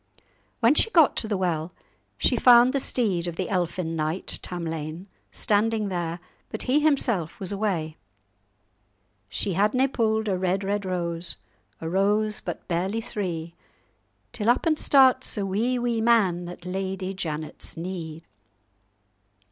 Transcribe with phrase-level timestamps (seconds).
[0.61, 1.73] When she got to the well,
[2.17, 7.51] she found the steed of the elfin knight Tamlane standing there, but he himself was
[7.51, 7.97] away.
[9.29, 11.37] "She hadna pu'd a red, red rose,
[11.79, 13.53] A rose but barely three;
[14.33, 18.23] Till up and starts a wee, wee man At Lady Janet's knee.